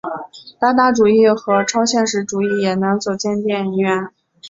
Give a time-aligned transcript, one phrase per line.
[0.57, 4.09] 达达主义和超现实主义也能走进电影院。